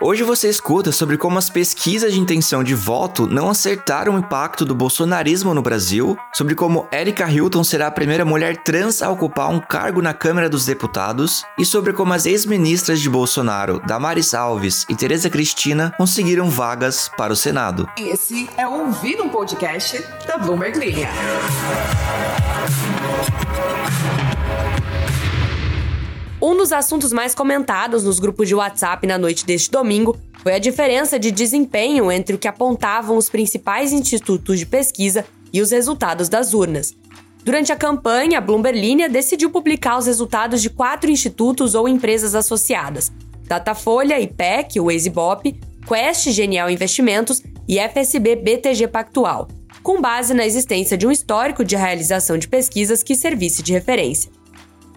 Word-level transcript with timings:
Hoje 0.00 0.22
você 0.22 0.48
escuta 0.48 0.92
sobre 0.92 1.18
como 1.18 1.38
as 1.38 1.50
pesquisas 1.50 2.12
de 2.12 2.20
intenção 2.20 2.62
de 2.62 2.72
voto 2.72 3.26
não 3.26 3.50
acertaram 3.50 4.14
o 4.14 4.18
impacto 4.20 4.64
do 4.64 4.72
bolsonarismo 4.72 5.52
no 5.52 5.60
Brasil, 5.60 6.16
sobre 6.32 6.54
como 6.54 6.86
Erika 6.92 7.28
Hilton 7.28 7.64
será 7.64 7.88
a 7.88 7.90
primeira 7.90 8.24
mulher 8.24 8.58
trans 8.58 9.02
a 9.02 9.10
ocupar 9.10 9.50
um 9.50 9.58
cargo 9.58 10.00
na 10.00 10.14
Câmara 10.14 10.48
dos 10.48 10.64
Deputados 10.64 11.42
e 11.58 11.64
sobre 11.64 11.92
como 11.92 12.12
as 12.12 12.26
ex-ministras 12.26 13.00
de 13.00 13.10
Bolsonaro, 13.10 13.82
Damares 13.88 14.34
Alves 14.34 14.86
e 14.88 14.94
Tereza 14.94 15.28
Cristina 15.28 15.92
conseguiram 15.98 16.48
vagas 16.48 17.10
para 17.16 17.32
o 17.32 17.36
Senado. 17.36 17.88
Esse 17.98 18.48
é 18.56 18.68
o 18.68 18.86
Ouvir 18.86 19.20
um 19.20 19.28
Podcast 19.28 20.00
da 20.28 20.38
Bloomberg 20.38 20.78
Linha. 20.78 21.08
Um 26.40 26.56
dos 26.56 26.72
assuntos 26.72 27.12
mais 27.12 27.34
comentados 27.34 28.04
nos 28.04 28.20
grupos 28.20 28.46
de 28.46 28.54
WhatsApp 28.54 29.04
na 29.08 29.18
noite 29.18 29.44
deste 29.44 29.72
domingo 29.72 30.16
foi 30.40 30.54
a 30.54 30.58
diferença 30.60 31.18
de 31.18 31.32
desempenho 31.32 32.12
entre 32.12 32.36
o 32.36 32.38
que 32.38 32.46
apontavam 32.46 33.16
os 33.16 33.28
principais 33.28 33.92
institutos 33.92 34.60
de 34.60 34.64
pesquisa 34.64 35.26
e 35.52 35.60
os 35.60 35.72
resultados 35.72 36.28
das 36.28 36.54
urnas. 36.54 36.94
Durante 37.42 37.72
a 37.72 37.76
campanha, 37.76 38.38
a 38.38 38.40
Bloomberg 38.40 38.78
Linha 38.78 39.08
decidiu 39.08 39.50
publicar 39.50 39.98
os 39.98 40.06
resultados 40.06 40.62
de 40.62 40.70
quatro 40.70 41.10
institutos 41.10 41.74
ou 41.74 41.88
empresas 41.88 42.36
associadas: 42.36 43.10
Datafolha, 43.48 44.20
IPEC, 44.20 44.78
o 44.78 44.92
Exibop, 44.92 45.60
Quest 45.88 46.28
Genial 46.30 46.70
Investimentos 46.70 47.42
e 47.66 47.80
FSB 47.80 48.36
BTG 48.36 48.86
Pactual, 48.86 49.48
com 49.82 50.00
base 50.00 50.34
na 50.34 50.46
existência 50.46 50.96
de 50.96 51.04
um 51.04 51.10
histórico 51.10 51.64
de 51.64 51.74
realização 51.74 52.38
de 52.38 52.46
pesquisas 52.46 53.02
que 53.02 53.16
servisse 53.16 53.60
de 53.60 53.72
referência. 53.72 54.37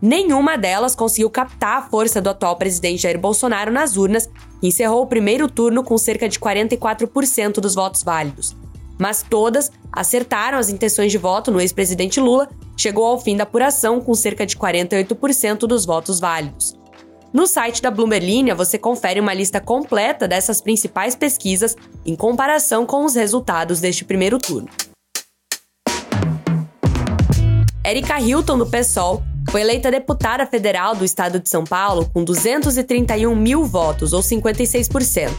Nenhuma 0.00 0.58
delas 0.58 0.94
conseguiu 0.94 1.30
captar 1.30 1.78
a 1.78 1.82
força 1.82 2.20
do 2.20 2.28
atual 2.28 2.56
presidente 2.56 3.02
Jair 3.02 3.18
Bolsonaro 3.18 3.72
nas 3.72 3.96
urnas 3.96 4.28
e 4.62 4.68
encerrou 4.68 5.02
o 5.02 5.06
primeiro 5.06 5.48
turno 5.48 5.82
com 5.82 5.96
cerca 5.96 6.28
de 6.28 6.38
44% 6.38 7.54
dos 7.54 7.74
votos 7.74 8.02
válidos. 8.02 8.54
Mas 8.98 9.22
todas 9.22 9.70
acertaram 9.92 10.58
as 10.58 10.68
intenções 10.68 11.10
de 11.12 11.18
voto 11.18 11.50
no 11.50 11.60
ex-presidente 11.60 12.20
Lula, 12.20 12.48
chegou 12.76 13.04
ao 13.04 13.18
fim 13.18 13.36
da 13.36 13.44
apuração 13.44 14.00
com 14.00 14.14
cerca 14.14 14.44
de 14.44 14.56
48% 14.56 15.60
dos 15.60 15.86
votos 15.86 16.20
válidos. 16.20 16.74
No 17.32 17.46
site 17.46 17.82
da 17.82 17.90
Bloomberg 17.90 18.52
você 18.54 18.78
confere 18.78 19.20
uma 19.20 19.34
lista 19.34 19.60
completa 19.60 20.28
dessas 20.28 20.60
principais 20.60 21.14
pesquisas 21.14 21.76
em 22.04 22.14
comparação 22.14 22.86
com 22.86 23.04
os 23.04 23.14
resultados 23.14 23.80
deste 23.80 24.04
primeiro 24.04 24.38
turno. 24.38 24.68
Erika 27.84 28.18
Hilton, 28.18 28.58
do 28.58 28.66
PSOL, 28.66 29.22
foi 29.56 29.62
eleita 29.62 29.90
deputada 29.90 30.44
federal 30.44 30.94
do 30.94 31.02
estado 31.02 31.40
de 31.40 31.48
São 31.48 31.64
Paulo 31.64 32.10
com 32.12 32.22
231 32.22 33.34
mil 33.34 33.64
votos, 33.64 34.12
ou 34.12 34.20
56%. 34.20 35.30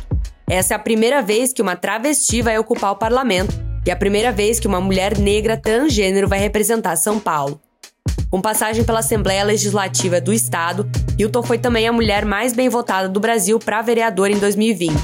Essa 0.49 0.73
é 0.73 0.75
a 0.75 0.79
primeira 0.79 1.21
vez 1.21 1.53
que 1.53 1.61
uma 1.61 1.75
travesti 1.75 2.41
vai 2.41 2.57
ocupar 2.57 2.93
o 2.93 2.95
parlamento 2.95 3.53
e 3.85 3.91
a 3.91 3.95
primeira 3.95 4.31
vez 4.31 4.59
que 4.59 4.65
uma 4.65 4.81
mulher 4.81 5.19
negra 5.19 5.55
transgênero 5.55 6.27
vai 6.27 6.39
representar 6.39 6.95
São 6.95 7.19
Paulo. 7.19 7.61
Com 8.27 8.41
passagem 8.41 8.83
pela 8.83 9.01
Assembleia 9.01 9.43
Legislativa 9.43 10.19
do 10.19 10.33
Estado, 10.33 10.89
Hilton 11.19 11.43
foi 11.43 11.59
também 11.59 11.87
a 11.87 11.93
mulher 11.93 12.25
mais 12.25 12.53
bem 12.53 12.69
votada 12.69 13.07
do 13.07 13.19
Brasil 13.19 13.59
para 13.59 13.83
vereador 13.83 14.31
em 14.31 14.39
2020. 14.39 14.95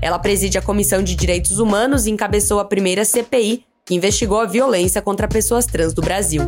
Ela 0.00 0.18
preside 0.18 0.56
a 0.56 0.62
Comissão 0.62 1.02
de 1.02 1.14
Direitos 1.14 1.58
Humanos 1.58 2.06
e 2.06 2.10
encabeçou 2.10 2.58
a 2.58 2.64
primeira 2.64 3.04
CPI 3.04 3.66
que 3.84 3.94
investigou 3.94 4.40
a 4.40 4.46
violência 4.46 5.02
contra 5.02 5.28
pessoas 5.28 5.66
trans 5.66 5.92
do 5.92 6.00
Brasil. 6.00 6.40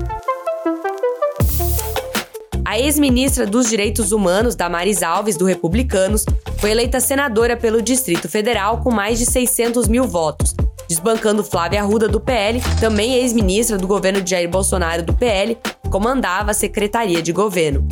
A 2.68 2.80
ex-ministra 2.80 3.46
dos 3.46 3.70
Direitos 3.70 4.10
Humanos, 4.10 4.56
Damares 4.56 5.00
Alves, 5.00 5.36
do 5.36 5.44
Republicanos, 5.44 6.26
foi 6.58 6.72
eleita 6.72 6.98
senadora 6.98 7.56
pelo 7.56 7.80
Distrito 7.80 8.28
Federal 8.28 8.80
com 8.80 8.90
mais 8.90 9.20
de 9.20 9.24
600 9.24 9.86
mil 9.86 10.02
votos, 10.02 10.52
desbancando 10.88 11.44
Flávia 11.44 11.80
Arruda, 11.80 12.08
do 12.08 12.20
PL, 12.20 12.60
também 12.80 13.14
ex-ministra 13.14 13.78
do 13.78 13.86
governo 13.86 14.20
de 14.20 14.32
Jair 14.32 14.50
Bolsonaro, 14.50 15.04
do 15.04 15.14
PL, 15.14 15.56
comandava 15.92 16.50
a 16.50 16.54
Secretaria 16.54 17.22
de 17.22 17.30
Governo. 17.30 17.86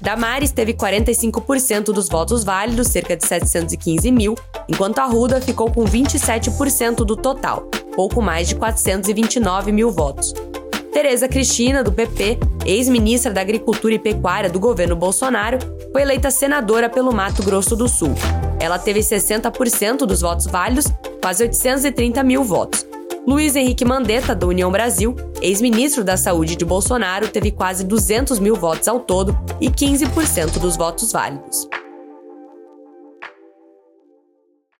Damares 0.00 0.52
teve 0.52 0.72
45% 0.72 1.92
dos 1.92 2.08
votos 2.08 2.44
válidos, 2.44 2.88
cerca 2.88 3.14
de 3.14 3.26
715 3.26 4.10
mil, 4.10 4.34
enquanto 4.66 5.00
Arruda 5.00 5.38
ficou 5.38 5.70
com 5.70 5.84
27% 5.84 7.04
do 7.04 7.14
total, 7.14 7.68
pouco 7.94 8.22
mais 8.22 8.48
de 8.48 8.54
429 8.54 9.70
mil 9.70 9.90
votos. 9.90 10.32
Tereza 10.94 11.26
Cristina, 11.26 11.82
do 11.82 11.90
PP, 11.90 12.38
ex-ministra 12.64 13.32
da 13.32 13.40
Agricultura 13.40 13.94
e 13.94 13.98
Pecuária 13.98 14.48
do 14.48 14.60
governo 14.60 14.94
Bolsonaro, 14.94 15.58
foi 15.90 16.02
eleita 16.02 16.30
senadora 16.30 16.88
pelo 16.88 17.12
Mato 17.12 17.42
Grosso 17.42 17.74
do 17.74 17.88
Sul. 17.88 18.14
Ela 18.60 18.78
teve 18.78 19.00
60% 19.00 20.06
dos 20.06 20.20
votos 20.20 20.46
válidos, 20.46 20.86
quase 21.20 21.42
830 21.42 22.22
mil 22.22 22.44
votos. 22.44 22.86
Luiz 23.26 23.56
Henrique 23.56 23.84
Mandetta, 23.84 24.36
da 24.36 24.46
União 24.46 24.70
Brasil, 24.70 25.16
ex-ministro 25.42 26.04
da 26.04 26.16
Saúde 26.16 26.54
de 26.54 26.64
Bolsonaro, 26.64 27.26
teve 27.26 27.50
quase 27.50 27.82
200 27.84 28.38
mil 28.38 28.54
votos 28.54 28.86
ao 28.86 29.00
todo 29.00 29.36
e 29.60 29.68
15% 29.68 30.60
dos 30.60 30.76
votos 30.76 31.10
válidos. 31.10 31.68